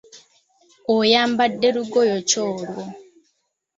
[0.95, 2.81] Oyambadde lugoye ki olwo?